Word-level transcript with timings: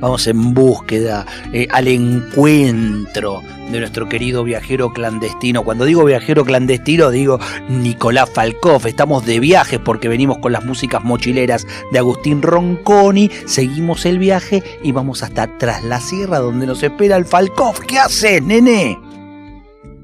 Vamos 0.00 0.26
en 0.26 0.54
búsqueda, 0.54 1.24
eh, 1.52 1.68
al 1.70 1.88
encuentro 1.88 3.42
de 3.70 3.78
nuestro 3.78 4.08
querido 4.08 4.42
viajero 4.42 4.92
clandestino. 4.92 5.62
Cuando 5.62 5.84
digo 5.84 6.04
viajero 6.04 6.44
clandestino, 6.44 7.10
digo 7.10 7.38
Nicolás 7.68 8.30
Falcoff. 8.30 8.86
Estamos 8.86 9.24
de 9.24 9.38
viaje 9.38 9.78
porque 9.78 10.08
venimos 10.08 10.38
con 10.38 10.52
las 10.52 10.64
músicas 10.64 11.04
mochileras 11.04 11.66
de 11.92 11.98
Agustín 11.98 12.42
Ronconi. 12.42 13.30
Seguimos 13.46 14.04
el 14.04 14.18
viaje 14.18 14.62
y 14.82 14.92
vamos 14.92 15.22
hasta 15.22 15.58
tras 15.58 15.84
la 15.84 16.00
sierra 16.00 16.38
donde 16.38 16.66
nos 16.66 16.82
espera 16.82 17.16
el 17.16 17.24
Falcoff. 17.24 17.80
¿Qué 17.80 17.98
haces, 17.98 18.42
nene? 18.42 18.98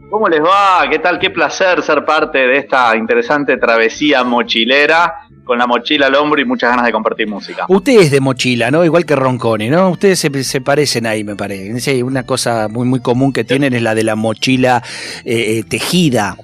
¿Cómo 0.08 0.28
les 0.28 0.40
va? 0.40 0.88
¿Qué 0.88 1.00
tal? 1.00 1.18
Qué 1.18 1.30
placer 1.30 1.82
ser 1.82 2.04
parte 2.04 2.38
de 2.38 2.58
esta 2.58 2.96
interesante 2.96 3.56
travesía 3.56 4.22
mochilera 4.22 5.25
con 5.46 5.58
la 5.58 5.66
mochila 5.66 6.08
al 6.08 6.14
hombro 6.16 6.40
y 6.40 6.44
muchas 6.44 6.70
ganas 6.70 6.84
de 6.84 6.92
compartir 6.92 7.28
música. 7.28 7.64
Ustedes 7.68 8.10
de 8.10 8.20
mochila, 8.20 8.70
¿no? 8.70 8.84
Igual 8.84 9.06
que 9.06 9.14
Ronconi, 9.14 9.70
¿no? 9.70 9.90
Ustedes 9.90 10.18
se, 10.18 10.60
parecen 10.60 11.06
ahí, 11.06 11.22
me 11.22 11.36
parece. 11.36 12.02
una 12.02 12.24
cosa 12.24 12.68
muy, 12.68 12.86
muy 12.86 13.00
común 13.00 13.32
que 13.32 13.44
tienen 13.44 13.72
es 13.72 13.80
la 13.80 13.94
de 13.94 14.02
la 14.02 14.16
mochila 14.16 14.82
eh, 15.24 15.58
eh, 15.58 15.64
tejida, 15.66 16.36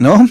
¿no? 0.00 0.26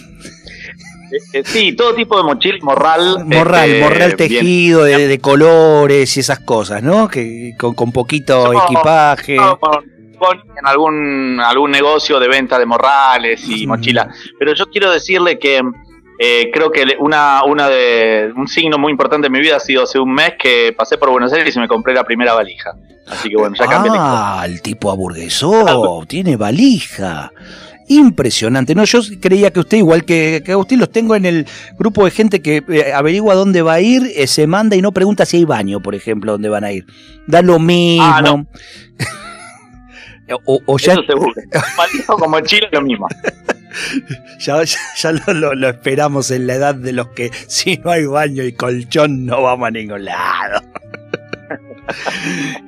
Eh, 1.34 1.42
sí, 1.46 1.72
todo 1.72 1.96
tipo 1.96 2.18
de 2.18 2.24
mochila, 2.24 2.58
morral. 2.62 3.26
Morral, 3.26 3.70
este, 3.70 3.82
morral 3.82 4.16
tejido 4.18 4.84
de, 4.84 5.20
colores 5.20 6.18
y 6.18 6.20
esas 6.20 6.40
cosas, 6.42 6.84
¿no? 6.84 7.08
Que 7.08 7.56
con, 7.58 7.92
poquito 7.94 8.52
equipaje 8.54 9.38
en 9.38 10.66
algún, 10.66 11.40
algún 11.40 11.72
negocio 11.72 12.20
de 12.20 12.28
venta 12.28 12.60
de 12.60 12.66
morrales 12.66 13.48
y 13.48 13.68
mochilas. 13.68 14.08
Pero 14.38 14.54
yo 14.54 14.66
quiero 14.66 14.92
decirle 14.92 15.40
que 15.40 15.62
eh, 16.20 16.50
creo 16.52 16.72
que 16.72 16.84
una, 17.00 17.44
una 17.44 17.70
de, 17.70 18.32
un 18.36 18.48
signo 18.48 18.78
muy 18.78 18.92
importante 18.92 19.28
en 19.28 19.34
mi 19.34 19.40
vida 19.40 19.58
ha 19.58 19.60
sido 19.60 19.84
hace 19.84 20.00
un 20.00 20.14
mes 20.14 20.34
que 20.40 20.74
pasé 20.76 20.98
por 20.98 21.12
Buenos 21.12 21.32
Aires 21.34 21.56
y 21.56 21.60
me 21.60 21.68
compré 21.68 21.94
la 21.94 22.04
primera 22.04 22.34
valija. 22.34 22.72
Así 23.08 23.30
que 23.30 23.38
bueno, 23.38 23.56
ya 23.58 23.68
cambié. 23.68 23.92
Ah, 23.96 24.44
el 24.46 24.62
tipo 24.62 24.92
aburguesó, 24.92 26.04
tiene 26.08 26.36
valija. 26.36 27.32
Impresionante, 27.90 28.76
¿no? 28.76 28.84
Yo 28.84 29.00
creía 29.22 29.52
que 29.52 29.62
usted, 29.62 29.78
igual 29.78 30.04
que, 30.04 30.42
que 30.44 30.52
Agustín, 30.52 30.80
los 30.80 30.92
tengo 30.92 31.16
en 31.16 31.26
el 31.26 31.48
grupo 31.80 32.04
de 32.04 32.12
gente 32.12 32.42
que 32.42 32.62
eh, 32.68 32.92
averigua 32.94 33.34
dónde 33.34 33.62
va 33.62 33.74
a 33.74 33.80
ir, 33.80 34.12
eh, 34.14 34.28
se 34.28 34.46
manda 34.46 34.76
y 34.76 34.82
no 34.82 34.92
pregunta 34.92 35.26
si 35.26 35.38
hay 35.38 35.46
baño, 35.46 35.80
por 35.80 35.96
ejemplo, 35.96 36.34
dónde 36.34 36.50
van 36.50 36.66
a 36.66 36.72
ir. 36.74 36.86
Da 37.28 37.42
lo 37.42 37.60
mismo. 37.60 38.04
Ah, 38.06 38.22
O, 40.44 40.78
ya... 40.78 40.92
Eso 40.92 41.04
seguro. 41.04 41.34
como 42.20 42.42
Chile 42.42 42.68
lo 42.74 42.82
mismo. 42.82 43.08
ya, 44.40 44.64
lo, 45.34 45.70
esperamos 45.70 46.32
en 46.32 46.48
la 46.48 46.56
edad 46.56 46.76
de 46.76 46.94
los 46.94 47.10
que 47.10 47.32
si 47.48 47.78
no 47.78 47.92
hay 47.92 48.06
baño 48.06 48.44
y 48.44 48.54
colchón 48.54 49.26
no 49.26 49.42
vamos 49.42 49.68
a 49.68 49.72
ningún 49.72 50.06
lado. 50.06 50.62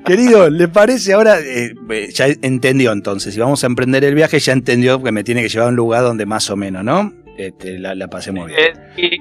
Querido, 0.05 0.49
¿le 0.49 0.67
parece 0.67 1.13
ahora? 1.13 1.39
Eh, 1.39 1.73
ya 2.13 2.27
entendió 2.41 2.91
entonces, 2.91 3.33
si 3.33 3.39
vamos 3.39 3.63
a 3.63 3.67
emprender 3.67 4.03
el 4.03 4.15
viaje, 4.15 4.39
ya 4.39 4.53
entendió 4.53 5.01
que 5.03 5.11
me 5.11 5.23
tiene 5.23 5.41
que 5.41 5.49
llevar 5.49 5.67
a 5.67 5.69
un 5.69 5.75
lugar 5.75 6.03
donde 6.03 6.25
más 6.25 6.49
o 6.49 6.55
menos, 6.55 6.83
¿no? 6.83 7.13
Este, 7.37 7.79
la, 7.79 8.07
pasemos 8.07 8.47
bien. 8.47 8.59
Eh, 8.97 9.17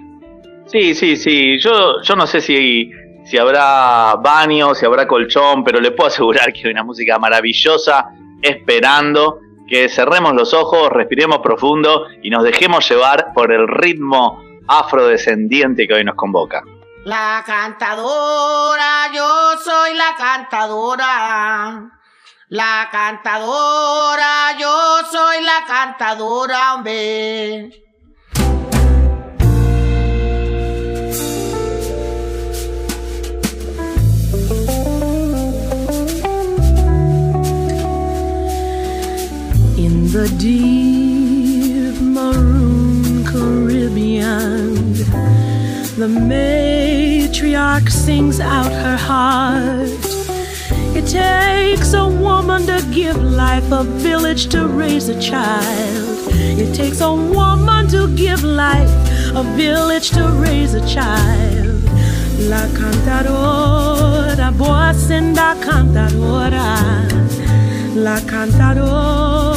sí, 0.67 0.95
sí, 0.95 1.17
sí. 1.17 1.59
Yo, 1.59 2.03
yo 2.03 2.17
no 2.17 2.27
sé 2.27 2.41
si, 2.41 2.91
si 3.25 3.39
habrá 3.39 4.17
baño, 4.17 4.75
si 4.75 4.87
habrá 4.87 5.07
colchón, 5.07 5.65
pero 5.65 5.81
le 5.81 5.91
puedo 5.91 6.09
asegurar 6.09 6.53
que 6.53 6.63
hay 6.65 6.73
una 6.73 6.85
música 6.85 7.19
maravillosa 7.19 8.07
esperando 8.43 9.41
que 9.69 9.89
cerremos 9.89 10.35
los 10.35 10.55
ojos, 10.55 10.91
respiremos 10.91 11.39
profundo 11.39 12.07
y 12.23 12.31
nos 12.31 12.43
dejemos 12.43 12.89
llevar 12.89 13.33
por 13.35 13.53
el 13.53 13.69
ritmo 13.69 14.43
afrodescendiente 14.67 15.87
que 15.87 15.95
hoy 15.95 16.05
nos 16.05 16.17
convoca. 16.17 16.63
La 17.05 17.43
cantadora, 17.47 19.11
yo 19.15 19.59
soy 19.63 19.95
la 19.95 20.15
cantadora. 20.17 21.91
La 22.49 22.89
cantadora, 22.91 24.57
yo 24.59 25.01
soy 25.11 25.45
la 25.45 25.65
cantadora, 25.67 26.75
hombre. 26.75 27.88
The 40.13 40.27
deep 40.39 42.01
maroon 42.01 43.23
Caribbean. 43.27 44.95
The 46.01 46.09
matriarch 46.09 47.91
sings 47.91 48.41
out 48.41 48.73
her 48.73 48.97
heart. 48.97 49.91
It 50.97 51.07
takes 51.07 51.93
a 51.93 52.09
woman 52.09 52.63
to 52.67 52.83
give 52.91 53.23
life, 53.23 53.71
a 53.71 53.85
village 53.85 54.49
to 54.49 54.67
raise 54.67 55.11
a 55.11 55.21
child. 55.21 56.19
It 56.33 56.75
takes 56.75 57.03
a 57.03 57.13
woman 57.13 57.87
to 57.89 58.09
give 58.17 58.43
life, 58.43 58.91
a 59.35 59.43
village 59.57 60.11
to 60.13 60.25
raise 60.41 60.73
a 60.73 60.87
child. 60.89 61.85
La 62.49 62.67
cantadora, 62.79 64.51
voz 64.53 65.11
en 65.11 65.35
la 65.35 65.55
cantadora, 65.57 66.79
la 67.95 68.21
cantadora 68.21 69.48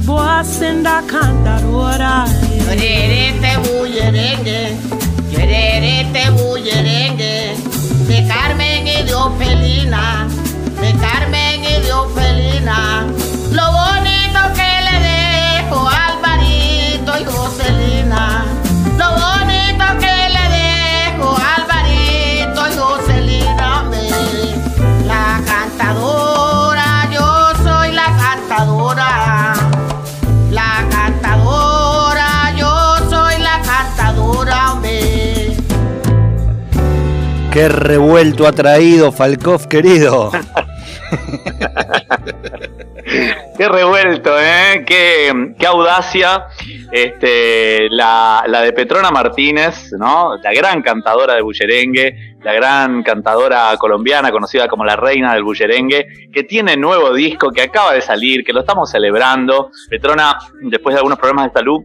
la 0.00 0.06
voz 0.06 0.62
en 0.62 0.82
la 0.82 1.02
cantadora. 1.06 2.24
Quererte 2.68 3.56
bullerengue, 3.68 4.76
quererte 5.30 6.30
bullerengue, 6.30 7.56
de 8.06 8.26
Carmen 8.26 8.86
y 8.86 9.02
de 9.02 9.14
Qué 37.60 37.68
revuelto 37.68 38.46
ha 38.46 38.52
traído 38.52 39.12
Falkov, 39.12 39.68
querido. 39.68 40.30
Qué 43.58 43.68
revuelto, 43.68 44.30
¿eh? 44.40 44.82
Qué, 44.86 45.66
audacia. 45.66 46.46
Este, 46.90 47.90
la, 47.90 48.44
la, 48.46 48.62
de 48.62 48.72
Petrona 48.72 49.10
Martínez, 49.10 49.92
¿no? 49.92 50.38
La 50.42 50.54
gran 50.54 50.80
cantadora 50.80 51.34
de 51.34 51.42
bullerengue, 51.42 52.38
la 52.42 52.54
gran 52.54 53.02
cantadora 53.02 53.76
colombiana 53.76 54.32
conocida 54.32 54.66
como 54.66 54.82
la 54.86 54.96
reina 54.96 55.34
del 55.34 55.42
bullerengue, 55.42 56.30
que 56.32 56.44
tiene 56.44 56.78
nuevo 56.78 57.12
disco 57.12 57.50
que 57.50 57.60
acaba 57.60 57.92
de 57.92 58.00
salir, 58.00 58.42
que 58.42 58.54
lo 58.54 58.60
estamos 58.60 58.90
celebrando. 58.90 59.70
Petrona, 59.90 60.38
después 60.62 60.94
de 60.94 61.00
algunos 61.00 61.18
problemas 61.18 61.52
de 61.52 61.58
salud, 61.58 61.82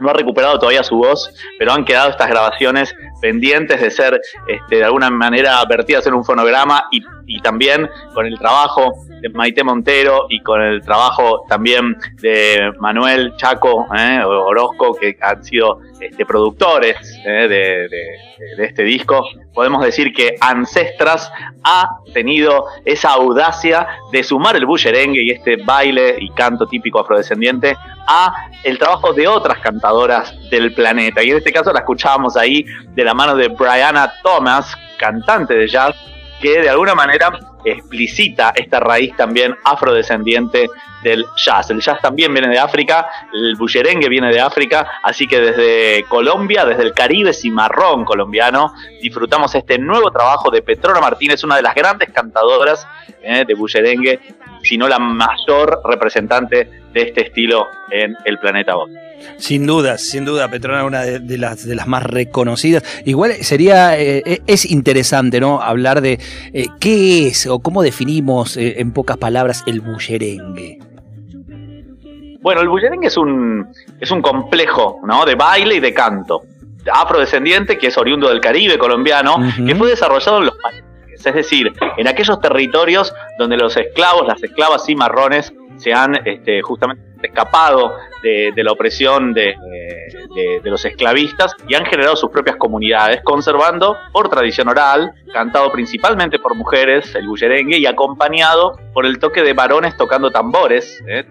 no 0.00 0.10
ha 0.10 0.12
recuperado 0.12 0.58
todavía 0.58 0.82
su 0.82 0.96
voz, 0.96 1.30
pero 1.58 1.72
han 1.72 1.84
quedado 1.84 2.10
estas 2.10 2.28
grabaciones 2.28 2.94
pendientes 3.20 3.80
de 3.80 3.90
ser 3.90 4.20
este, 4.46 4.76
de 4.76 4.84
alguna 4.84 5.10
manera 5.10 5.64
vertidas 5.66 6.06
en 6.06 6.14
un 6.14 6.24
fonograma 6.24 6.84
y, 6.90 7.02
también 7.42 7.88
con 8.14 8.26
el 8.26 8.38
trabajo 8.38 8.92
de 9.20 9.28
Maite 9.30 9.64
Montero 9.64 10.26
y 10.28 10.40
con 10.42 10.60
el 10.60 10.82
trabajo 10.82 11.44
también 11.48 11.96
de 12.20 12.72
Manuel 12.78 13.34
Chaco 13.36 13.86
eh, 13.96 14.22
Orozco, 14.24 14.94
que 14.94 15.16
han 15.20 15.42
sido 15.42 15.80
este, 16.00 16.26
productores 16.26 16.96
eh, 17.24 17.48
de, 17.48 18.64
este 18.64 18.82
disco, 18.82 19.24
podemos 19.54 19.82
decir 19.84 20.12
que 20.12 20.36
Ancestras 20.40 21.30
ha 21.64 21.88
tenido 22.12 22.66
esa 22.84 23.12
audacia 23.12 23.86
de 24.12 24.22
sumar 24.22 24.56
el 24.56 24.66
bullerengue 24.66 25.22
y 25.22 25.30
este 25.30 25.56
baile 25.56 26.16
y 26.18 26.28
canto 26.30 26.66
típico 26.66 27.00
afrodescendiente 27.00 27.76
a 28.06 28.32
el 28.62 28.78
trabajo 28.78 29.12
de 29.12 29.28
otras 29.28 29.58
cantadoras 29.60 30.34
del 30.50 30.72
planeta. 30.72 31.22
Y 31.22 31.30
en 31.30 31.38
este 31.38 31.52
caso 31.52 31.72
la 31.72 31.80
escuchábamos 31.80 32.36
ahí 32.36 32.64
de 32.94 33.04
la 33.04 33.14
mano 33.14 33.34
de 33.36 33.48
Brianna 33.48 34.12
Thomas, 34.22 34.74
cantante 34.96 35.54
de 35.54 35.68
jazz, 35.68 35.94
que 36.40 36.60
de 36.60 36.68
alguna 36.68 36.94
manera 36.94 37.32
explicita 37.64 38.52
esta 38.54 38.80
raíz 38.80 39.16
también 39.16 39.56
afrodescendiente 39.64 40.68
del 41.02 41.24
jazz. 41.36 41.70
El 41.70 41.80
jazz 41.80 42.00
también 42.00 42.32
viene 42.32 42.48
de 42.48 42.58
África, 42.58 43.06
el 43.32 43.54
bullerengue 43.56 44.08
viene 44.08 44.32
de 44.32 44.40
África, 44.40 45.00
así 45.02 45.26
que 45.26 45.40
desde 45.40 46.04
Colombia, 46.08 46.64
desde 46.64 46.82
el 46.82 46.92
Caribe 46.92 47.32
cimarrón 47.32 48.04
colombiano, 48.04 48.74
disfrutamos 49.00 49.54
este 49.54 49.78
nuevo 49.78 50.10
trabajo 50.10 50.50
de 50.50 50.62
Petrona 50.62 51.00
Martínez, 51.00 51.44
una 51.44 51.56
de 51.56 51.62
las 51.62 51.74
grandes 51.74 52.10
cantadoras 52.10 52.86
eh, 53.22 53.44
de 53.46 53.54
bullerengue, 53.54 54.20
si 54.62 54.78
no 54.78 54.88
la 54.88 54.98
mayor 54.98 55.80
representante 55.84 56.83
de 56.94 57.02
este 57.02 57.22
estilo 57.26 57.68
en 57.90 58.16
el 58.24 58.38
planeta 58.38 58.74
Voz. 58.74 58.90
Sin 59.36 59.66
duda, 59.66 59.98
sin 59.98 60.24
duda, 60.24 60.48
Petrona 60.48 60.84
una 60.84 61.02
de, 61.02 61.38
las, 61.38 61.66
de 61.66 61.74
las 61.74 61.86
más 61.86 62.04
reconocidas. 62.04 62.84
Igual 63.04 63.32
sería, 63.40 63.98
eh, 63.98 64.42
es 64.46 64.70
interesante, 64.70 65.40
¿no? 65.40 65.60
Hablar 65.60 66.00
de 66.00 66.18
eh, 66.52 66.66
qué 66.80 67.28
es 67.28 67.46
o 67.46 67.58
cómo 67.58 67.82
definimos 67.82 68.56
en 68.56 68.92
pocas 68.92 69.16
palabras 69.16 69.64
el 69.66 69.80
bullerengue. 69.80 70.78
Bueno, 72.44 72.60
el 72.60 72.68
bullerengue 72.68 73.06
es 73.06 73.16
un, 73.16 73.68
es 73.98 74.10
un 74.10 74.20
complejo 74.20 75.00
¿no? 75.04 75.24
de 75.24 75.34
baile 75.34 75.76
y 75.76 75.80
de 75.80 75.94
canto. 75.94 76.42
Afrodescendiente, 76.92 77.78
que 77.78 77.86
es 77.86 77.96
oriundo 77.96 78.28
del 78.28 78.42
Caribe 78.42 78.76
colombiano, 78.76 79.36
que 79.66 79.74
fue 79.74 79.88
desarrollado 79.88 80.40
en 80.40 80.46
los 80.46 80.56
palenques, 80.58 81.24
es 81.24 81.34
decir, 81.34 81.72
en 81.96 82.06
aquellos 82.06 82.38
territorios 82.42 83.14
donde 83.38 83.56
los 83.56 83.74
esclavos, 83.78 84.26
las 84.28 84.42
esclavas 84.42 84.86
y 84.90 84.94
marrones 84.94 85.54
se 85.76 85.92
han 85.92 86.26
este, 86.26 86.62
justamente 86.62 87.02
escapado 87.22 87.94
de, 88.22 88.52
la 88.56 88.72
opresión 88.72 89.32
de, 89.32 89.54
de, 90.62 90.70
los 90.70 90.84
esclavistas 90.84 91.54
y 91.68 91.74
han 91.74 91.84
generado 91.84 92.16
sus 92.16 92.30
propias 92.30 92.56
comunidades, 92.56 93.22
conservando 93.22 93.96
por 94.12 94.28
tradición 94.28 94.68
oral, 94.68 95.12
cantado 95.32 95.70
principalmente 95.72 96.38
por 96.38 96.54
mujeres, 96.54 97.14
el 97.14 97.26
bullerengue, 97.26 97.78
y 97.78 97.86
acompañado 97.86 98.78
por 98.92 99.06
el 99.06 99.18
toque 99.18 99.42
de 99.42 99.52
varones 99.52 99.96
tocando 99.96 100.30
tambores. 100.30 101.02
¿eh? 101.06 101.24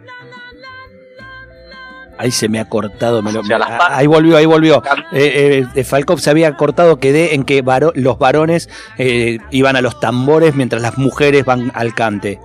Ahí 2.18 2.31
se 2.31 2.48
me 2.48 2.60
ha 2.60 2.69
cortado, 2.69 3.22
me 3.22 3.31
lo, 3.31 3.42
ahí 3.90 4.07
volvió, 4.07 4.38
ahí 4.38 4.45
volvió. 4.45 4.84
Eh, 5.12 5.66
eh, 5.75 5.84
se 5.84 6.30
había 6.30 6.56
cortado, 6.56 6.98
quedé 6.98 7.34
en 7.34 7.44
que 7.44 7.63
los 7.95 8.19
varones 8.19 8.69
eh, 8.98 9.40
iban 9.50 9.75
a 9.75 9.81
los 9.81 10.00
tambores 10.00 10.56
mientras 10.56 10.81
las 10.81 10.98
mujeres 10.98 11.44
van 11.44 11.72
al 11.74 11.94
cante. 11.95 12.40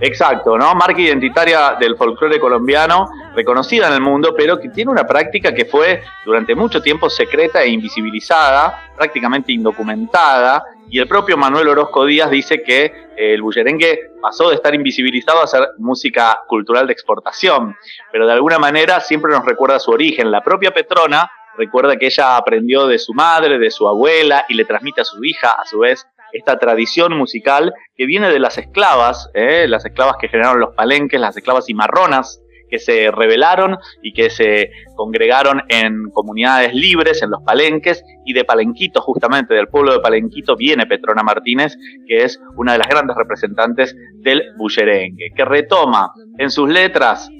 Exacto, 0.00 0.56
¿no? 0.56 0.74
Marca 0.74 1.00
identitaria 1.00 1.76
del 1.78 1.96
folclore 1.96 2.38
colombiano, 2.38 3.10
reconocida 3.34 3.88
en 3.88 3.94
el 3.94 4.00
mundo, 4.00 4.32
pero 4.36 4.60
que 4.60 4.68
tiene 4.68 4.92
una 4.92 5.04
práctica 5.04 5.52
que 5.52 5.64
fue 5.64 6.02
durante 6.24 6.54
mucho 6.54 6.80
tiempo 6.80 7.10
secreta 7.10 7.62
e 7.62 7.70
invisibilizada, 7.70 8.92
prácticamente 8.96 9.52
indocumentada, 9.52 10.62
y 10.90 11.00
el 11.00 11.08
propio 11.08 11.36
Manuel 11.36 11.68
Orozco 11.68 12.06
Díaz 12.06 12.30
dice 12.30 12.62
que 12.62 12.84
eh, 12.84 13.34
el 13.34 13.42
bullerengue 13.42 14.12
pasó 14.22 14.48
de 14.48 14.54
estar 14.54 14.74
invisibilizado 14.74 15.42
a 15.42 15.46
ser 15.46 15.68
música 15.78 16.42
cultural 16.46 16.86
de 16.86 16.92
exportación, 16.92 17.76
pero 18.12 18.26
de 18.26 18.32
alguna 18.32 18.58
manera 18.58 19.00
siempre 19.00 19.32
nos 19.32 19.44
recuerda 19.44 19.78
su 19.80 19.90
origen. 19.90 20.30
La 20.30 20.42
propia 20.42 20.72
Petrona 20.72 21.30
recuerda 21.56 21.96
que 21.96 22.06
ella 22.06 22.36
aprendió 22.36 22.86
de 22.86 22.98
su 22.98 23.12
madre, 23.12 23.58
de 23.58 23.70
su 23.70 23.86
abuela, 23.86 24.46
y 24.48 24.54
le 24.54 24.64
transmite 24.64 25.00
a 25.00 25.04
su 25.04 25.22
hija, 25.24 25.50
a 25.50 25.66
su 25.66 25.80
vez, 25.80 26.06
esta 26.32 26.58
tradición 26.58 27.16
musical 27.16 27.72
que 27.96 28.06
viene 28.06 28.30
de 28.30 28.38
las 28.38 28.58
esclavas, 28.58 29.30
¿eh? 29.34 29.66
las 29.68 29.84
esclavas 29.84 30.16
que 30.20 30.28
generaron 30.28 30.60
los 30.60 30.74
palenques, 30.74 31.20
las 31.20 31.36
esclavas 31.36 31.66
cimarronas, 31.66 32.42
que 32.68 32.78
se 32.78 33.10
rebelaron 33.10 33.78
y 34.02 34.12
que 34.12 34.30
se 34.30 34.70
congregaron 34.94 35.62
en 35.68 36.10
comunidades 36.12 36.74
libres, 36.74 37.22
en 37.22 37.30
los 37.30 37.42
palenques, 37.42 38.04
y 38.24 38.34
de 38.34 38.44
Palenquito, 38.44 39.00
justamente 39.00 39.54
del 39.54 39.68
pueblo 39.68 39.92
de 39.92 40.00
Palenquito, 40.00 40.56
viene 40.56 40.86
Petrona 40.86 41.22
Martínez, 41.22 41.76
que 42.06 42.24
es 42.24 42.38
una 42.56 42.72
de 42.72 42.78
las 42.78 42.88
grandes 42.88 43.16
representantes 43.16 43.96
del 44.16 44.42
bullerengue, 44.56 45.30
que 45.34 45.44
retoma 45.44 46.12
en 46.38 46.50
sus 46.50 46.68
letras 46.68 47.30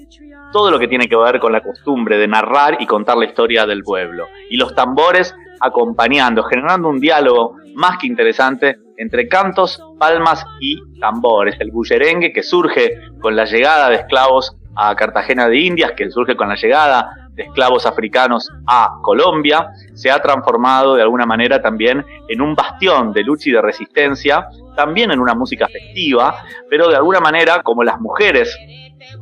todo 0.52 0.70
lo 0.70 0.78
que 0.78 0.88
tiene 0.88 1.08
que 1.08 1.16
ver 1.16 1.40
con 1.40 1.52
la 1.52 1.60
costumbre 1.60 2.16
de 2.16 2.26
narrar 2.26 2.78
y 2.80 2.86
contar 2.86 3.18
la 3.18 3.26
historia 3.26 3.66
del 3.66 3.82
pueblo. 3.82 4.28
Y 4.48 4.56
los 4.56 4.74
tambores 4.74 5.34
acompañando, 5.60 6.42
generando 6.44 6.88
un 6.88 7.00
diálogo 7.00 7.56
más 7.74 7.98
que 7.98 8.06
interesante 8.06 8.76
entre 8.96 9.28
cantos, 9.28 9.80
palmas 9.98 10.44
y 10.60 10.80
tambores. 11.00 11.56
El 11.60 11.70
bullerengue 11.70 12.32
que 12.32 12.42
surge 12.42 12.98
con 13.20 13.36
la 13.36 13.44
llegada 13.44 13.88
de 13.88 13.96
esclavos 13.96 14.56
a 14.74 14.94
Cartagena 14.94 15.48
de 15.48 15.58
Indias, 15.58 15.92
que 15.96 16.10
surge 16.10 16.36
con 16.36 16.48
la 16.48 16.56
llegada 16.56 17.28
de 17.34 17.44
esclavos 17.44 17.86
africanos 17.86 18.48
a 18.66 18.98
Colombia, 19.02 19.70
se 19.94 20.10
ha 20.10 20.20
transformado 20.20 20.96
de 20.96 21.02
alguna 21.02 21.24
manera 21.24 21.62
también 21.62 22.04
en 22.28 22.40
un 22.40 22.54
bastión 22.54 23.12
de 23.12 23.22
lucha 23.22 23.50
y 23.50 23.52
de 23.52 23.62
resistencia, 23.62 24.48
también 24.76 25.12
en 25.12 25.20
una 25.20 25.34
música 25.34 25.68
festiva, 25.68 26.44
pero 26.68 26.88
de 26.88 26.96
alguna 26.96 27.20
manera 27.20 27.62
como 27.62 27.84
las 27.84 28.00
mujeres 28.00 28.56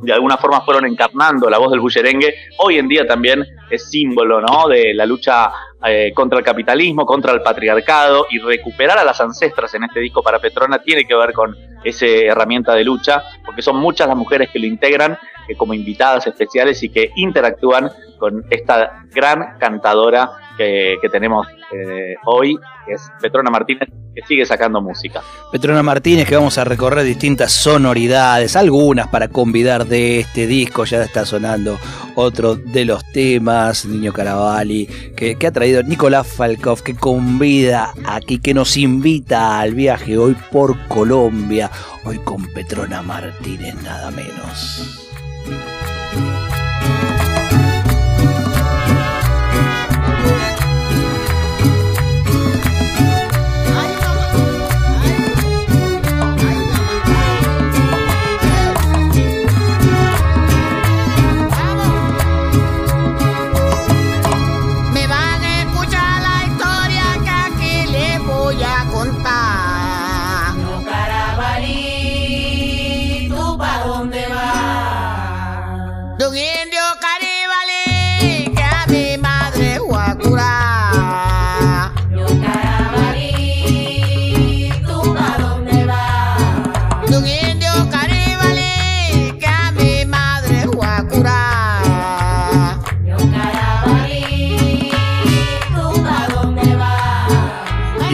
de 0.01 0.13
alguna 0.13 0.37
forma 0.37 0.61
fueron 0.61 0.85
encarnando 0.85 1.49
la 1.49 1.57
voz 1.57 1.71
del 1.71 1.79
bullerengue, 1.79 2.33
hoy 2.59 2.77
en 2.77 2.87
día 2.87 3.07
también 3.07 3.45
es 3.69 3.89
símbolo 3.89 4.41
¿no? 4.41 4.67
de 4.67 4.93
la 4.93 5.05
lucha 5.05 5.51
eh, 5.85 6.11
contra 6.13 6.39
el 6.39 6.45
capitalismo, 6.45 7.05
contra 7.05 7.33
el 7.33 7.41
patriarcado 7.41 8.27
y 8.29 8.39
recuperar 8.39 8.97
a 8.97 9.03
las 9.03 9.21
ancestras 9.21 9.73
en 9.75 9.83
este 9.83 9.99
disco 9.99 10.23
para 10.23 10.39
Petrona 10.39 10.79
tiene 10.79 11.05
que 11.05 11.15
ver 11.15 11.33
con 11.33 11.55
esa 11.83 12.05
herramienta 12.05 12.73
de 12.73 12.83
lucha, 12.83 13.23
porque 13.45 13.61
son 13.61 13.77
muchas 13.77 14.07
las 14.07 14.17
mujeres 14.17 14.49
que 14.51 14.59
lo 14.59 14.65
integran 14.65 15.17
que 15.47 15.55
como 15.55 15.73
invitadas 15.73 16.27
especiales 16.27 16.83
y 16.83 16.89
que 16.89 17.11
interactúan 17.15 17.89
con 18.19 18.45
esta 18.49 19.05
gran 19.13 19.57
cantadora 19.59 20.31
que, 20.57 21.09
tenemos 21.11 21.47
eh, 21.71 22.15
hoy, 22.25 22.57
que 22.85 22.93
es 22.93 23.01
Petrona 23.21 23.49
Martínez, 23.51 23.89
que 24.15 24.21
sigue 24.27 24.45
sacando 24.45 24.81
música. 24.81 25.21
Petrona 25.51 25.83
Martínez, 25.83 26.27
que 26.27 26.35
vamos 26.35 26.57
a 26.57 26.63
recorrer 26.63 27.05
distintas 27.05 27.51
sonoridades, 27.51 28.55
algunas 28.55 29.07
para 29.07 29.27
convidar 29.27 29.85
de 29.85 30.21
este 30.21 30.47
disco, 30.47 30.85
ya 30.85 31.03
está 31.03 31.25
sonando 31.25 31.77
otro 32.15 32.55
de 32.55 32.85
los 32.85 33.05
temas, 33.11 33.85
Niño 33.85 34.11
Caravalli, 34.11 34.87
que, 35.15 35.35
que 35.35 35.47
ha 35.47 35.51
traído 35.51 35.83
Nicolás 35.83 36.27
Falkov, 36.27 36.81
que 36.81 36.95
convida 36.95 37.93
aquí, 38.07 38.39
que 38.39 38.55
nos 38.55 38.75
invita 38.77 39.59
al 39.59 39.75
viaje 39.75 40.17
hoy 40.17 40.35
por 40.51 40.87
Colombia, 40.87 41.69
hoy 42.03 42.17
con 42.19 42.47
Petrona 42.53 43.03
Martínez, 43.03 43.75
nada 43.83 44.09
menos. 44.09 45.06
Thank 45.47 45.65
you. 45.65 45.76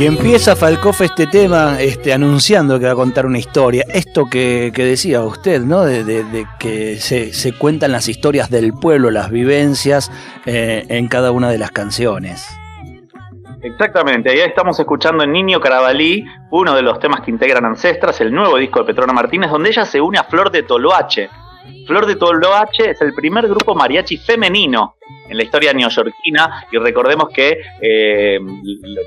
Y 0.04 0.06
empieza 0.06 0.58
Falcoff 0.58 1.00
este 1.00 1.28
tema 1.28 1.80
este, 1.80 2.12
anunciando 2.12 2.78
que 2.78 2.88
va 2.88 2.92
a 2.92 2.96
contar 2.96 3.26
una 3.26 3.40
historia. 3.40 3.86
Esto 3.88 4.26
que, 4.26 4.70
decía 4.76 5.22
usted, 5.22 5.62
¿no? 5.62 5.86
De, 5.86 6.46
que 6.60 6.98
se, 6.98 7.58
cuentan 7.58 7.94
las 7.94 8.10
historias 8.10 8.50
del 8.50 8.74
pueblo, 8.74 9.12
las 9.12 9.32
vivencias 9.32 10.12
eh, 10.46 10.84
en 10.90 11.08
cada 11.08 11.32
una 11.32 11.50
de 11.50 11.58
las 11.58 11.72
canciones. 11.72 12.46
Exactamente, 13.62 14.30
ahí 14.30 14.40
estamos 14.40 14.78
escuchando 14.78 15.24
en 15.24 15.32
Niño 15.32 15.62
Carabalí, 15.62 16.26
uno 16.52 16.76
de 16.76 16.82
los 16.82 17.00
temas 17.00 17.22
que 17.22 17.32
integran 17.32 17.64
Ancestras, 17.64 18.20
el 18.20 18.34
nuevo 18.34 18.58
disco 18.58 18.80
de 18.80 18.86
Petrona 18.88 19.14
Martínez, 19.14 19.52
donde 19.52 19.70
ella 19.70 19.86
se 19.86 20.02
une 20.02 20.18
a 20.18 20.26
Flor 20.26 20.52
de 20.52 20.64
Toloache. 20.64 21.30
Flor 21.88 22.08
de 22.08 22.18
Toloache 22.18 22.90
es 22.90 23.00
el 23.00 23.14
primer 23.14 23.48
grupo 23.48 23.74
mariachi 23.74 24.18
femenino 24.18 24.98
en 25.34 25.38
la 25.38 25.44
historia 25.44 25.74
neoyorquina 25.74 26.66
y 26.72 26.78
recordemos 26.78 27.30
que 27.34 27.60
eh, 27.82 28.40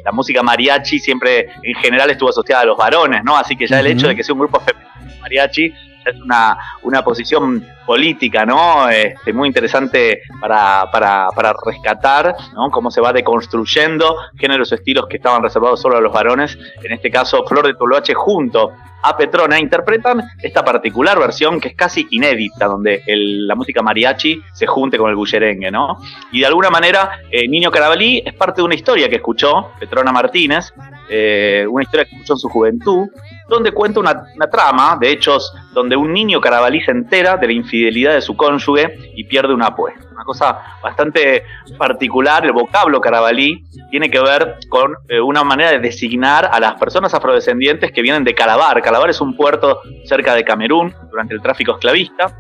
la 0.05 0.13
música 0.13 0.43
mariachi 0.43 0.99
siempre 0.99 1.49
en 1.63 1.75
general 1.77 2.11
estuvo 2.11 2.31
asociada 2.31 2.63
a 2.63 2.67
los 2.67 2.77
varones, 2.77 3.23
¿no? 3.25 3.37
Así 3.37 3.57
que 3.57 3.67
ya 3.67 3.81
el 3.81 3.87
hecho 3.87 4.09
de 4.09 4.17
que 4.17 4.25
sea 4.25 4.35
un 4.35 4.41
grupo 4.41 4.61
femenino 4.61 4.91
mariachi 5.21 5.73
es 6.07 6.21
una, 6.21 6.57
una 6.83 7.03
posición 7.03 7.65
política, 7.85 8.45
¿no? 8.45 8.89
Este, 8.89 9.33
muy 9.33 9.49
interesante 9.49 10.23
para, 10.41 10.91
para, 10.91 11.29
para 11.35 11.55
rescatar, 11.65 12.35
¿no? 12.55 12.71
Cómo 12.71 12.91
se 12.91 13.01
va 13.01 13.13
deconstruyendo 13.13 14.17
géneros 14.39 14.73
estilos 14.73 15.07
que 15.09 15.17
estaban 15.17 15.43
reservados 15.43 15.81
solo 15.81 15.97
a 15.97 16.01
los 16.01 16.13
varones. 16.13 16.59
En 16.83 16.93
este 16.93 17.11
caso, 17.11 17.45
Flor 17.47 17.67
de 17.67 17.75
Toloache 17.75 18.15
junto 18.15 18.73
a 19.03 19.17
Petrona 19.17 19.61
interpretan 19.61 20.21
esta 20.43 20.65
particular 20.65 21.19
versión 21.19 21.61
que 21.61 21.69
es 21.69 21.75
casi 21.77 22.09
inédita, 22.11 22.67
donde 22.67 23.03
la 23.07 23.55
música 23.55 23.83
mariachi 23.83 24.43
se 24.53 24.67
junte 24.67 24.99
con 24.99 25.11
el 25.11 25.17
bullerengue, 25.17 25.71
¿no? 25.71 25.99
Y 26.33 26.41
de 26.41 26.47
alguna 26.47 26.71
manera, 26.71 27.21
eh, 27.31 27.47
Niño 27.47 27.71
Carabalí 27.71 28.23
es 28.25 28.35
parte 28.35 28.61
de 28.61 28.65
una 28.65 28.75
historia 28.75 29.09
que 29.09 29.17
escuchó 29.17 29.71
Petrona 29.79 30.11
Martínez, 30.11 30.73
eh, 31.09 31.65
una 31.71 31.85
historia 31.85 32.05
que 32.07 32.17
escuchó 32.17 32.33
en 32.33 32.39
su 32.39 32.49
juventud, 32.49 33.09
donde 33.49 33.73
cuenta 33.73 34.01
una, 34.01 34.25
trama 34.51 34.97
de 35.01 35.11
hechos 35.11 35.53
donde 35.73 35.97
un 35.97 36.13
niño 36.13 36.41
carabalí 36.41 36.81
se 36.81 36.91
entera 36.91 37.37
de 37.37 37.47
la 37.47 37.53
infidelidad 37.53 38.15
de 38.15 38.21
su 38.21 38.37
cónyuge 38.37 39.13
y 39.15 39.25
pierde 39.25 39.55
una 39.55 39.67
apuesta. 39.67 40.01
Una 40.13 40.25
cosa 40.25 40.59
bastante 40.83 41.45
particular, 41.77 42.45
el 42.45 42.53
vocablo 42.53 43.01
carabalí 43.01 43.65
tiene 43.91 44.11
que 44.11 44.21
ver 44.21 44.57
con 44.69 44.95
eh, 45.09 45.21
una 45.21 45.45
manera 45.45 45.71
de 45.71 45.79
designar 45.79 46.49
a 46.51 46.59
las 46.59 46.75
personas 46.75 47.13
afrodescendientes 47.15 47.93
que 47.93 48.03
vienen 48.03 48.25
de 48.25 48.35
Calabar. 48.35 48.81
Calabar 48.83 49.11
es 49.11 49.21
un 49.21 49.37
puerto 49.37 49.81
cerca 50.05 50.35
de 50.35 50.45
Camerún 50.45 50.95
durante 51.11 51.35
el 51.35 51.43
tráfico 51.43 51.73
esclavista. 51.73 52.35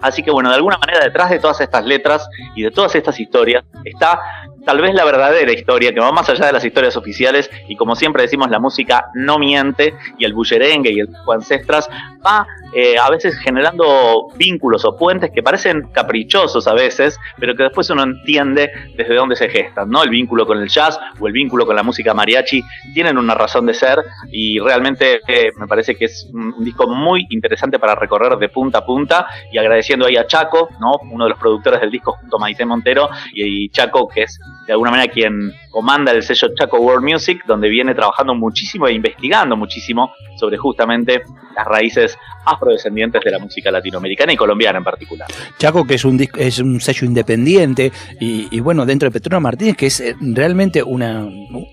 Así 0.00 0.22
que 0.22 0.30
bueno, 0.30 0.50
de 0.50 0.56
alguna 0.56 0.78
manera 0.78 1.00
detrás 1.02 1.30
de 1.30 1.38
todas 1.38 1.60
estas 1.60 1.84
letras 1.84 2.28
y 2.54 2.62
de 2.62 2.70
todas 2.70 2.94
estas 2.94 3.18
historias 3.18 3.64
está 3.84 4.20
tal 4.64 4.80
vez 4.80 4.94
la 4.94 5.04
verdadera 5.04 5.52
historia, 5.52 5.92
que 5.92 6.00
va 6.00 6.12
más 6.12 6.28
allá 6.28 6.46
de 6.46 6.52
las 6.52 6.64
historias 6.64 6.96
oficiales 6.96 7.50
y 7.68 7.76
como 7.76 7.94
siempre 7.96 8.22
decimos, 8.22 8.50
la 8.50 8.58
música 8.58 9.10
no 9.14 9.38
miente 9.38 9.94
y 10.18 10.24
el 10.24 10.32
bullerengue 10.32 10.92
y 10.92 11.00
el 11.00 11.08
ancestras 11.32 11.88
va 12.24 12.46
eh, 12.74 12.96
a 12.98 13.08
veces 13.10 13.36
generando 13.38 14.28
vínculos 14.36 14.84
o 14.84 14.96
puentes 14.96 15.30
que 15.30 15.42
parecen 15.42 15.88
caprichosos 15.92 16.66
a 16.66 16.74
veces, 16.74 17.18
pero 17.38 17.54
que 17.54 17.64
después 17.64 17.88
uno 17.90 18.02
entiende 18.02 18.70
desde 18.96 19.14
dónde 19.14 19.36
se 19.36 19.48
gestan, 19.48 19.88
¿no? 19.90 20.02
El 20.02 20.10
vínculo 20.10 20.46
con 20.46 20.58
el 20.58 20.68
jazz 20.68 20.98
o 21.20 21.26
el 21.26 21.32
vínculo 21.32 21.66
con 21.66 21.76
la 21.76 21.82
música 21.82 22.14
mariachi 22.14 22.62
tienen 22.92 23.16
una 23.18 23.34
razón 23.34 23.66
de 23.66 23.74
ser 23.74 24.02
y 24.30 24.58
realmente 24.58 25.20
eh, 25.28 25.52
me 25.56 25.66
parece 25.66 25.94
que 25.94 26.06
es 26.06 26.28
un, 26.32 26.64
disco 26.64 26.88
muy 26.88 27.26
interesante 27.30 27.78
para 27.78 27.94
recorrer 27.94 28.36
de 28.38 28.48
punta 28.48 28.78
a 28.78 28.84
punta 28.84 29.26
y 29.52 29.58
agradeciendo 29.58 30.06
ahí 30.06 30.16
a 30.16 30.26
Chaco, 30.26 30.68
¿no? 30.80 30.92
Uno 31.10 31.24
de 31.24 31.30
los 31.30 31.38
productores 31.38 31.80
del 31.80 31.90
disco 31.90 32.12
junto 32.12 32.36
a 32.36 32.40
Maite 32.40 32.64
Montero 32.64 33.08
y, 33.32 33.64
y 33.64 33.68
Chaco 33.68 34.08
que 34.08 34.22
es 34.22 34.38
de 34.66 34.72
alguna 34.72 34.90
manera 34.90 35.12
quien 35.12 35.52
comanda 35.70 36.12
el 36.12 36.22
sello 36.22 36.48
Chaco 36.54 36.78
World 36.78 37.04
Music, 37.04 37.44
donde 37.46 37.68
viene 37.68 37.94
trabajando 37.94 38.34
muchísimo 38.34 38.86
e 38.86 38.92
investigando 38.92 39.56
muchísimo 39.56 40.12
sobre 40.36 40.56
justamente 40.56 41.22
las 41.56 41.66
raíces 41.66 42.13
afrodescendientes 42.44 43.22
de 43.24 43.30
la 43.30 43.38
música 43.38 43.70
latinoamericana 43.70 44.32
y 44.32 44.36
colombiana 44.36 44.78
en 44.78 44.84
particular. 44.84 45.28
Chaco, 45.58 45.86
que 45.86 45.94
es 45.94 46.04
un, 46.04 46.20
es 46.36 46.58
un 46.58 46.80
sello 46.80 47.06
independiente, 47.06 47.92
y, 48.20 48.60
bueno, 48.60 48.86
dentro 48.86 49.08
de 49.08 49.12
Petrona 49.12 49.40
Martínez, 49.40 49.76
que 49.76 49.86
es 49.86 50.00
eh, 50.00 50.14
realmente 50.20 50.82
una, 50.82 51.26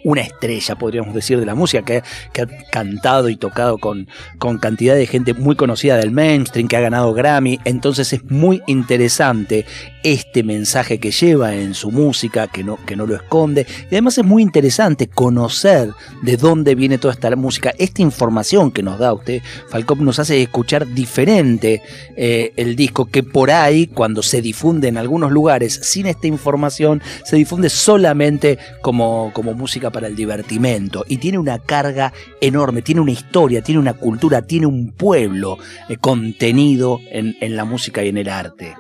una 0.04 0.22
estrella, 0.22 0.76
podríamos 0.76 1.14
decir, 1.14 1.40
de 1.40 1.46
la 1.46 1.56
música, 1.56 1.84
que, 1.84 2.04
que, 2.34 2.42
ha 2.44 2.48
cantado 2.72 3.30
y 3.30 3.36
tocado 3.36 3.78
con, 3.78 4.08
con 4.38 4.58
cantidad 4.58 4.96
de 4.96 5.08
gente 5.08 5.34
muy 5.34 5.56
conocida 5.56 5.98
del 5.98 6.12
mainstream, 6.12 6.68
que 6.68 6.78
ha 6.78 6.82
ganado 6.82 7.14
Grammy, 7.14 7.60
entonces 7.66 8.14
es 8.14 8.24
muy 8.30 8.62
interesante 8.68 9.66
este 10.04 10.44
mensaje 10.44 11.00
que 11.00 11.12
lleva 11.12 11.56
en 11.56 11.74
su 11.74 11.92
música, 11.92 12.48
que 12.48 12.64
no, 12.64 12.78
que 12.86 12.96
no 12.96 13.06
lo 13.06 13.16
esconde, 13.16 13.66
y 13.84 13.96
además 13.96 14.18
es 14.18 14.26
muy 14.26 14.44
interesante 14.44 15.08
conocer 15.08 15.92
de 16.22 16.38
dónde 16.38 16.76
viene 16.76 16.98
toda 16.98 17.14
esta 17.14 17.36
música, 17.36 17.74
esta 17.78 18.02
información 18.02 18.72
que 18.72 18.84
nos 18.84 19.00
da 19.00 19.14
usted, 19.14 19.42
Falcón, 19.70 20.04
nos 20.04 20.20
hace 20.20 20.42
escuchar 20.42 20.88
diferente 20.88 21.82
eh, 22.16 22.54
el 22.56 22.76
disco, 22.76 23.06
que 23.06 23.24
por 23.24 23.52
ahí, 23.52 23.88
cuando 23.88 24.22
se 24.24 24.42
difunde 24.42 24.88
en 24.88 24.98
algunos 24.98 25.32
lugares 25.32 25.80
sin 25.84 26.06
esta 26.06 26.28
información, 26.28 27.02
se 27.24 27.36
difunde 27.36 27.70
solamente 27.70 28.58
como, 28.82 29.32
como 29.34 29.54
música 29.54 29.90
para 29.90 30.08
el 30.08 30.16
divertimento. 30.16 31.06
Y 31.08 31.18
tiene 31.18 31.38
una 31.38 31.60
carga 31.60 32.14
enorme, 32.40 32.82
tiene 32.82 33.02
una 33.02 33.12
historia, 33.12 33.62
tiene 33.62 33.80
una 33.80 33.94
cultura, 33.94 34.42
tiene 34.42 34.66
un 34.66 34.92
pueblo 34.92 35.58
eh, 35.90 35.98
contenido 35.98 37.00
en, 37.12 37.36
en 37.42 37.56
la 37.56 37.66
música 37.66 38.04
y 38.04 38.10
en 38.10 38.18
el 38.18 38.30
arte. 38.30 38.76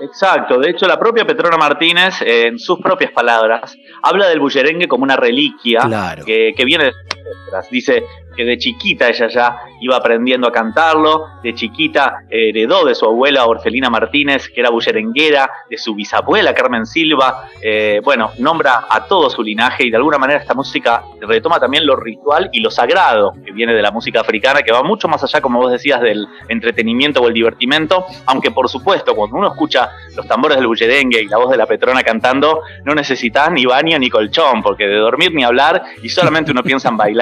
Exacto, 0.00 0.58
de 0.58 0.70
hecho 0.70 0.86
la 0.86 0.98
propia 0.98 1.26
Petrona 1.26 1.56
Martínez, 1.56 2.16
en 2.20 2.58
sus 2.58 2.78
propias 2.80 3.10
palabras, 3.12 3.76
habla 4.02 4.28
del 4.28 4.40
bullerengue 4.40 4.88
como 4.88 5.04
una 5.04 5.16
reliquia 5.16 5.80
que, 6.24 6.52
que, 6.56 6.64
viene 6.64 6.92
Dice, 7.70 8.04
que 8.38 8.44
de 8.44 8.56
chiquita 8.56 9.08
ella 9.08 9.26
ya 9.26 9.56
iba 9.80 9.96
aprendiendo 9.96 10.46
a 10.46 10.52
cantarlo, 10.52 11.26
de 11.42 11.54
chiquita 11.54 12.22
heredó 12.30 12.84
de 12.84 12.94
su 12.94 13.04
abuela 13.04 13.44
Orfelina 13.46 13.90
Martínez, 13.90 14.48
que 14.48 14.60
era 14.60 14.70
bullerenguera, 14.70 15.50
de 15.68 15.76
su 15.76 15.92
bisabuela 15.92 16.54
Carmen 16.54 16.86
Silva, 16.86 17.48
eh, 17.60 18.00
bueno, 18.04 18.30
nombra 18.38 18.86
a 18.88 19.06
todo 19.06 19.28
su 19.28 19.42
linaje 19.42 19.84
y 19.84 19.90
de 19.90 19.96
alguna 19.96 20.18
manera 20.18 20.38
esta 20.38 20.54
música 20.54 21.02
retoma 21.20 21.58
también 21.58 21.84
lo 21.84 21.96
ritual 21.96 22.48
y 22.52 22.60
lo 22.60 22.70
sagrado 22.70 23.32
que 23.44 23.50
viene 23.50 23.74
de 23.74 23.82
la 23.82 23.90
música 23.90 24.20
africana, 24.20 24.62
que 24.62 24.70
va 24.70 24.84
mucho 24.84 25.08
más 25.08 25.24
allá, 25.24 25.40
como 25.40 25.58
vos 25.58 25.72
decías, 25.72 26.00
del 26.00 26.28
entretenimiento 26.48 27.20
o 27.20 27.26
el 27.26 27.34
divertimento, 27.34 28.06
aunque 28.26 28.52
por 28.52 28.68
supuesto 28.68 29.16
cuando 29.16 29.36
uno 29.36 29.48
escucha 29.48 29.90
los 30.14 30.28
tambores 30.28 30.58
del 30.58 30.68
bullerengue 30.68 31.22
y 31.22 31.26
la 31.26 31.38
voz 31.38 31.50
de 31.50 31.56
la 31.56 31.66
Petrona 31.66 32.04
cantando, 32.04 32.60
no 32.84 32.94
necesitas 32.94 33.50
ni 33.50 33.66
baño 33.66 33.98
ni 33.98 34.08
colchón, 34.08 34.62
porque 34.62 34.86
de 34.86 34.96
dormir 34.96 35.34
ni 35.34 35.42
hablar 35.42 35.82
y 36.04 36.08
solamente 36.08 36.52
uno 36.52 36.62
piensa 36.62 36.88
en 36.88 36.96
bailar. 36.96 37.17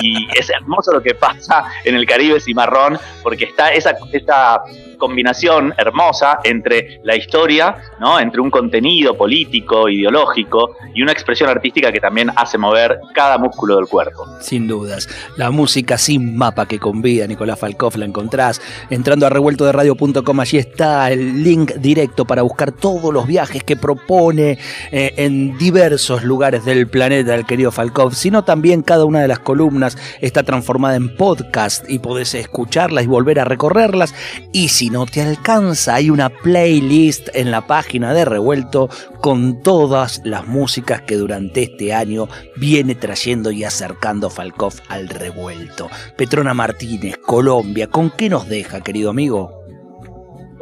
Y 0.00 0.28
es 0.38 0.50
hermoso 0.50 0.92
lo 0.92 1.02
que 1.02 1.14
pasa 1.14 1.64
en 1.84 1.94
el 1.94 2.06
Caribe 2.06 2.40
cimarrón, 2.40 2.98
porque 3.22 3.44
está 3.44 3.72
esa, 3.72 3.96
esta 4.12 4.62
combinación 5.04 5.74
hermosa 5.76 6.38
entre 6.44 6.98
la 7.02 7.14
historia, 7.14 7.76
¿no? 8.00 8.18
entre 8.18 8.40
un 8.40 8.50
contenido 8.50 9.14
político, 9.14 9.86
ideológico 9.86 10.76
y 10.94 11.02
una 11.02 11.12
expresión 11.12 11.50
artística 11.50 11.92
que 11.92 12.00
también 12.00 12.30
hace 12.34 12.56
mover 12.56 13.00
cada 13.14 13.36
músculo 13.36 13.76
del 13.76 13.86
cuerpo. 13.86 14.24
Sin 14.40 14.66
dudas. 14.66 15.06
La 15.36 15.50
música 15.50 15.98
sin 15.98 16.38
mapa 16.38 16.64
que 16.66 16.78
convida 16.78 17.26
Nicolás 17.26 17.58
Falcoff 17.58 17.96
la 17.96 18.06
encontrás 18.06 18.62
entrando 18.88 19.26
a 19.26 19.28
revuelto 19.28 19.66
de 19.66 19.72
radio.com. 19.72 20.40
Allí 20.40 20.56
está 20.56 21.10
el 21.10 21.44
link 21.44 21.74
directo 21.74 22.24
para 22.24 22.40
buscar 22.40 22.72
todos 22.72 23.12
los 23.12 23.26
viajes 23.26 23.62
que 23.62 23.76
propone 23.76 24.58
eh, 24.90 25.12
en 25.18 25.58
diversos 25.58 26.24
lugares 26.24 26.64
del 26.64 26.88
planeta 26.88 27.34
el 27.34 27.44
querido 27.44 27.70
Falcoff, 27.70 28.14
sino 28.14 28.44
también 28.44 28.80
cada 28.80 29.04
una 29.04 29.20
de 29.20 29.28
las 29.28 29.38
columnas 29.38 29.98
está 30.22 30.44
transformada 30.44 30.96
en 30.96 31.14
podcast 31.14 31.84
y 31.90 31.98
podés 31.98 32.34
escucharlas 32.34 33.04
y 33.04 33.08
volver 33.08 33.40
a 33.40 33.44
recorrerlas. 33.44 34.14
Y 34.52 34.68
si 34.68 34.90
no 34.94 35.06
te 35.06 35.22
alcanza, 35.22 35.96
hay 35.96 36.08
una 36.08 36.28
playlist 36.28 37.28
en 37.34 37.50
la 37.50 37.66
página 37.66 38.14
de 38.14 38.24
Revuelto 38.24 38.88
con 39.20 39.60
todas 39.60 40.20
las 40.22 40.46
músicas 40.46 41.02
que 41.02 41.16
durante 41.16 41.64
este 41.64 41.92
año 41.92 42.28
viene 42.54 42.94
trayendo 42.94 43.50
y 43.50 43.64
acercando 43.64 44.30
Falkov 44.30 44.74
al 44.88 45.08
revuelto. 45.08 45.90
Petrona 46.16 46.54
Martínez, 46.54 47.16
Colombia, 47.16 47.88
¿con 47.88 48.08
qué 48.08 48.28
nos 48.28 48.48
deja, 48.48 48.82
querido 48.82 49.10
amigo? 49.10 49.63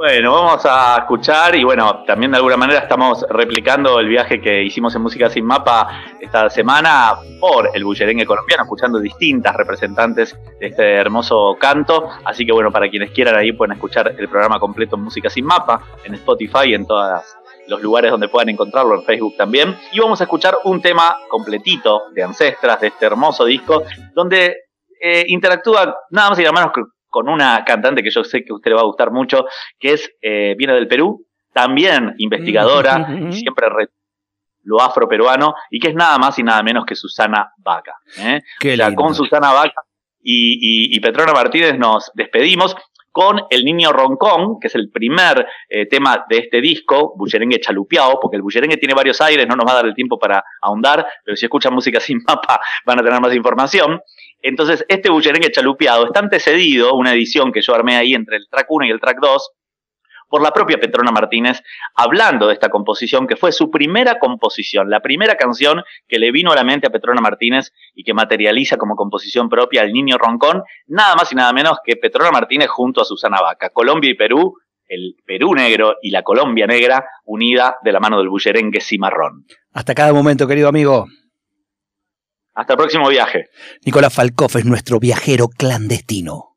Bueno, 0.02 0.32
vamos 0.32 0.66
a 0.66 0.96
escuchar 0.98 1.54
y 1.54 1.62
bueno, 1.62 2.02
también 2.04 2.32
de 2.32 2.38
alguna 2.38 2.56
manera 2.56 2.80
estamos 2.80 3.24
replicando 3.30 4.00
el 4.00 4.08
viaje 4.08 4.40
que 4.40 4.64
hicimos 4.64 4.92
en 4.96 5.02
Música 5.02 5.30
Sin 5.30 5.44
Mapa 5.44 6.02
esta 6.20 6.50
semana 6.50 7.14
por 7.38 7.70
el 7.72 7.84
bullerengue 7.84 8.26
colombiano, 8.26 8.64
escuchando 8.64 8.98
distintas 8.98 9.54
representantes 9.54 10.36
de 10.58 10.66
este 10.66 10.94
hermoso 10.94 11.56
canto. 11.56 12.08
Así 12.24 12.44
que 12.44 12.50
bueno, 12.50 12.72
para 12.72 12.90
quienes 12.90 13.12
quieran 13.12 13.36
ahí 13.36 13.52
pueden 13.52 13.74
escuchar 13.74 14.12
el 14.18 14.28
programa 14.28 14.58
completo 14.58 14.96
en 14.96 15.02
Música 15.02 15.30
Sin 15.30 15.44
Mapa, 15.44 15.80
en 16.02 16.14
Spotify 16.14 16.70
y 16.70 16.74
en 16.74 16.84
todos 16.84 17.22
los 17.68 17.80
lugares 17.80 18.10
donde 18.10 18.26
puedan 18.26 18.48
encontrarlo, 18.48 18.96
en 18.96 19.04
Facebook 19.04 19.36
también. 19.36 19.78
Y 19.92 20.00
vamos 20.00 20.20
a 20.20 20.24
escuchar 20.24 20.58
un 20.64 20.82
tema 20.82 21.16
completito 21.28 22.10
de 22.12 22.24
Ancestras, 22.24 22.80
de 22.80 22.88
este 22.88 23.06
hermoso 23.06 23.44
disco, 23.44 23.84
donde 24.16 24.62
eh, 25.00 25.26
interactúa 25.28 25.94
nada 26.10 26.30
más 26.30 26.38
y 26.40 26.42
nada 26.42 26.54
menos 26.54 26.72
que 26.72 26.82
con 27.12 27.28
una 27.28 27.62
cantante 27.62 28.02
que 28.02 28.10
yo 28.10 28.24
sé 28.24 28.42
que 28.42 28.52
a 28.52 28.54
usted 28.54 28.70
le 28.70 28.76
va 28.76 28.80
a 28.80 28.86
gustar 28.86 29.12
mucho, 29.12 29.44
que 29.78 29.92
es, 29.92 30.10
eh, 30.22 30.54
viene 30.56 30.72
del 30.72 30.88
Perú, 30.88 31.26
también 31.52 32.14
investigadora, 32.16 33.06
y 33.28 33.34
siempre 33.34 33.66
lo 34.62 34.80
afroperuano, 34.80 35.54
y 35.70 35.78
que 35.78 35.88
es 35.88 35.94
nada 35.94 36.16
más 36.16 36.38
y 36.38 36.42
nada 36.42 36.62
menos 36.62 36.86
que 36.86 36.96
Susana 36.96 37.52
Vaca. 37.58 37.96
¿eh? 38.18 38.40
con 38.94 39.14
Susana 39.14 39.52
Vaca 39.52 39.82
y, 40.22 40.98
Petrona 41.00 41.32
Martínez 41.32 41.78
nos 41.78 42.10
despedimos 42.14 42.74
con 43.12 43.42
El 43.50 43.64
Niño 43.64 43.92
Roncón, 43.92 44.58
que 44.58 44.68
es 44.68 44.74
el 44.74 44.90
primer 44.90 45.46
eh, 45.68 45.86
tema 45.86 46.24
de 46.28 46.38
este 46.38 46.60
disco, 46.60 47.14
Bullerengue 47.16 47.60
Chalupiao, 47.60 48.18
porque 48.20 48.36
el 48.36 48.42
Bullerengue 48.42 48.78
tiene 48.78 48.94
varios 48.94 49.20
aires, 49.20 49.46
no 49.46 49.54
nos 49.54 49.66
va 49.66 49.72
a 49.72 49.76
dar 49.76 49.86
el 49.86 49.94
tiempo 49.94 50.18
para 50.18 50.42
ahondar, 50.60 51.06
pero 51.24 51.36
si 51.36 51.44
escuchan 51.46 51.74
música 51.74 52.00
sin 52.00 52.18
mapa 52.26 52.60
van 52.84 52.98
a 52.98 53.02
tener 53.02 53.20
más 53.20 53.34
información. 53.34 54.00
Entonces, 54.40 54.84
este 54.88 55.08
bullerengue 55.08 55.52
chalupeado 55.52 56.06
está 56.06 56.18
antecedido, 56.18 56.94
una 56.94 57.12
edición 57.12 57.52
que 57.52 57.62
yo 57.62 57.74
armé 57.74 57.96
ahí 57.96 58.14
entre 58.14 58.38
el 58.38 58.48
track 58.48 58.66
1 58.68 58.86
y 58.86 58.90
el 58.90 59.00
track 59.00 59.18
2, 59.20 59.50
por 60.32 60.40
la 60.40 60.52
propia 60.52 60.80
Petrona 60.80 61.10
Martínez, 61.10 61.60
hablando 61.94 62.46
de 62.46 62.54
esta 62.54 62.70
composición 62.70 63.26
que 63.26 63.36
fue 63.36 63.52
su 63.52 63.70
primera 63.70 64.18
composición, 64.18 64.88
la 64.88 65.00
primera 65.00 65.36
canción 65.36 65.82
que 66.08 66.18
le 66.18 66.32
vino 66.32 66.50
a 66.50 66.54
la 66.54 66.64
mente 66.64 66.86
a 66.86 66.90
Petrona 66.90 67.20
Martínez 67.20 67.70
y 67.94 68.02
que 68.02 68.14
materializa 68.14 68.78
como 68.78 68.96
composición 68.96 69.50
propia 69.50 69.82
al 69.82 69.92
niño 69.92 70.16
roncón, 70.16 70.62
nada 70.86 71.16
más 71.16 71.30
y 71.32 71.34
nada 71.34 71.52
menos 71.52 71.80
que 71.84 71.96
Petrona 71.96 72.30
Martínez 72.30 72.70
junto 72.70 73.02
a 73.02 73.04
Susana 73.04 73.42
Vaca. 73.42 73.68
Colombia 73.74 74.10
y 74.10 74.14
Perú, 74.14 74.54
el 74.88 75.16
Perú 75.26 75.54
negro 75.54 75.96
y 76.00 76.10
la 76.10 76.22
Colombia 76.22 76.66
negra 76.66 77.04
unida 77.26 77.76
de 77.84 77.92
la 77.92 78.00
mano 78.00 78.16
del 78.16 78.30
bullerengue 78.30 78.80
cimarrón. 78.80 79.44
Hasta 79.74 79.94
cada 79.94 80.14
momento, 80.14 80.48
querido 80.48 80.68
amigo. 80.68 81.08
Hasta 82.54 82.72
el 82.72 82.78
próximo 82.78 83.06
viaje. 83.10 83.50
Nicolás 83.84 84.14
Falcoff 84.14 84.56
es 84.56 84.64
nuestro 84.64 84.98
viajero 84.98 85.48
clandestino. 85.48 86.51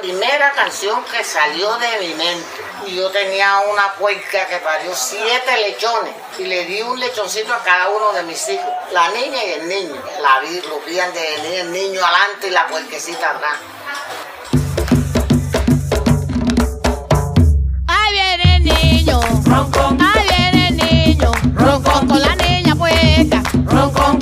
Primera 0.00 0.50
canción 0.52 1.04
que 1.04 1.22
salió 1.22 1.76
de 1.78 2.00
mi 2.00 2.14
mente. 2.14 2.44
Y 2.86 2.96
yo 2.96 3.10
tenía 3.10 3.60
una 3.72 3.92
puerca 3.94 4.44
que 4.46 4.56
parió 4.58 4.92
siete 4.94 5.56
lechones. 5.58 6.12
Y 6.38 6.44
le 6.44 6.64
di 6.64 6.82
un 6.82 6.98
lechoncito 6.98 7.54
a 7.54 7.62
cada 7.62 7.88
uno 7.90 8.12
de 8.12 8.24
mis 8.24 8.48
hijos. 8.48 8.66
La 8.92 9.08
niña 9.10 9.44
y 9.44 9.52
el 9.52 9.68
niño. 9.68 9.94
La 10.20 10.40
vi, 10.40 10.60
lo 10.62 10.80
vían 10.80 11.12
de 11.14 11.60
el 11.60 11.72
niño 11.72 12.04
adelante 12.04 12.48
y 12.48 12.50
la 12.50 12.66
puerquecita 12.66 13.30
atrás. 13.30 13.58
Ahí 17.86 18.12
viene 18.12 18.56
el 18.56 18.64
niño, 18.64 19.20
roncón. 19.46 19.98
Ahí 20.02 20.26
viene 20.28 20.68
el 20.68 20.76
niño, 20.76 21.32
roncón 21.54 22.08
con 22.08 22.20
la 22.20 22.34
niña 22.34 22.74
puerca, 22.74 23.42
roncón 23.66 24.18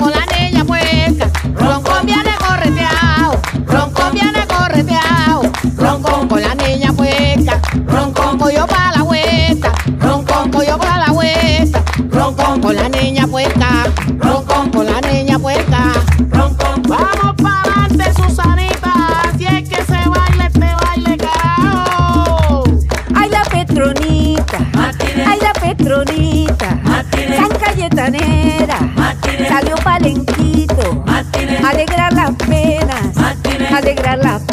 con 6.21 6.41
la 6.41 6.53
niña 6.53 6.93
puerca, 6.93 7.59
roncón 7.87 8.37
cogió 8.37 8.67
para 8.67 8.91
la 8.97 9.03
vuelta, 9.03 9.73
roncón 9.99 10.51
cogió 10.51 10.77
para 10.77 11.07
la 11.07 11.11
vuelta, 11.11 11.83
roncón 12.11 12.61
con 12.61 12.75
la 12.75 12.87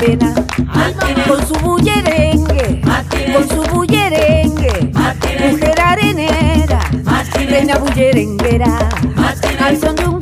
penas, 0.00 0.34
con 1.28 1.46
su 1.46 1.54
bullerengue, 1.56 2.80
con 3.34 3.48
su 3.48 3.62
bullerengue, 3.70 4.92
mujer 5.50 5.80
arenera, 5.80 6.80
reina 7.34 7.76
bullerenguera, 7.76 8.88
al 9.62 9.76
son 9.76 9.96
de 9.96 10.06
un 10.06 10.20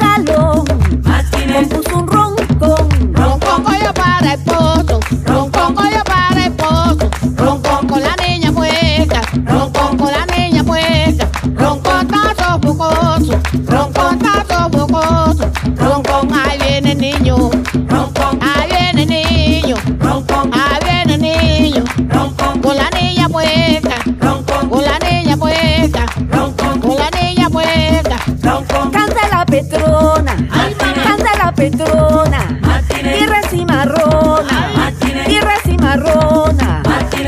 Petrona, 31.89 32.61
tierra 33.03 33.41
cimarrona, 33.49 34.93
tierra 35.27 35.55
cimarrona, 35.65 36.83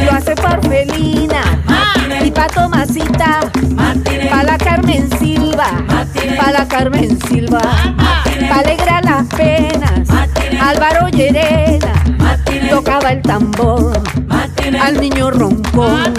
lo 0.04 0.12
hace 0.12 0.34
Parfelina 0.34 1.42
y 2.22 2.30
pa' 2.30 2.46
Tomasita, 2.48 3.40
pa' 4.30 4.42
la 4.42 4.58
Carmen 4.58 5.08
Silva, 5.18 5.70
pa' 6.36 6.52
la 6.52 6.68
Carmen 6.68 7.18
Silva, 7.26 7.60
pa' 8.48 8.58
alegrar 8.58 9.04
las 9.04 9.26
penas, 9.28 10.08
Álvaro 10.60 11.08
Llerena, 11.08 11.94
tocaba 12.68 13.12
el 13.12 13.22
tambor, 13.22 14.02
al 14.82 15.00
niño 15.00 15.30
roncón, 15.30 16.14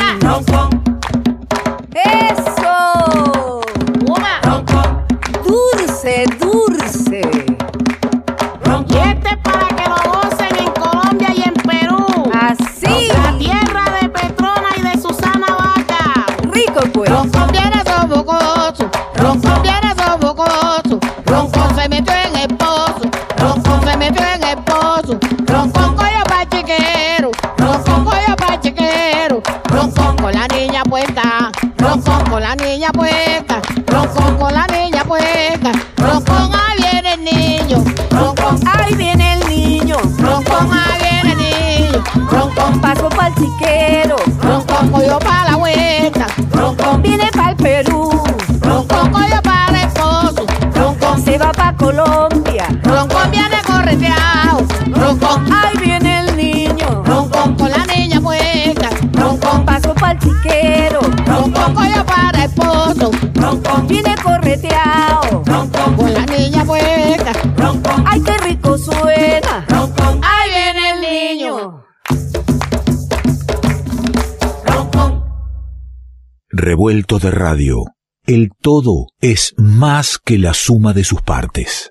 roncón 21.32 21.76
se 21.76 21.88
metió 21.88 22.14
en 22.14 22.36
el 22.36 22.58
pozo, 22.58 23.10
roncón 23.38 23.82
se 23.86 23.98
metió 23.98 24.22
en 24.36 24.44
el 24.44 24.58
pozo, 24.58 25.18
roncón 25.48 25.96
coño 25.96 26.24
pa' 26.28 26.46
chiquero, 26.50 27.32
roncón 27.58 28.04
coño 28.04 28.36
pa' 28.36 28.60
chiquero, 28.60 29.42
roncón 29.64 30.18
con 30.18 30.34
la 30.34 30.46
niña 30.50 30.84
puesta, 30.84 31.50
roncón 31.78 32.24
con 32.30 32.42
la 32.42 32.54
niña 32.58 32.90
puesta, 32.92 33.62
roncón 33.88 34.38
con 34.38 34.54
la 34.54 34.68
niña 34.68 35.06
puesta, 35.06 35.72
roncón 35.96 36.52
ahí 36.54 36.82
viene 36.82 37.14
el 37.14 37.24
niño, 37.24 37.84
roncón, 38.10 38.60
Ahí 38.68 38.94
viene 38.96 39.34
el 39.36 39.48
niño, 39.48 39.96
roncón 40.20 40.70
ahí 40.74 41.24
viene 41.24 41.32
el 41.32 41.38
niño, 41.38 42.04
roncón 42.30 42.82
paso 42.82 43.08
pa'l 43.08 43.34
chiquero, 60.22 61.02
roncón 61.26 61.74
cogió 61.74 62.06
para 62.06 62.46
el 62.46 62.52
pozo, 62.52 63.12
roncón, 63.36 63.88
viene 63.88 64.16
correteado. 64.24 65.44
roncón 65.46 65.96
con 65.96 66.14
la 66.14 66.26
niña 66.26 66.66
puesta, 66.66 67.34
roncón, 67.58 68.04
Ay, 68.06 68.22
qué 68.22 68.38
rico 68.38 68.78
suena. 68.78 69.66
roncón, 69.68 70.22
ahí 70.24 70.50
viene 70.50 70.90
el 70.92 71.02
niño, 71.40 71.84
roncón. 74.66 75.24
Revuelto 76.50 77.20
de 77.20 77.32
radio. 77.32 77.86
El 78.26 78.50
todo 78.62 79.08
es 79.20 79.54
más 79.58 80.20
que 80.24 80.38
la 80.38 80.54
suma 80.54 80.94
de 80.94 81.04
sus 81.04 81.22
partes. 81.24 81.91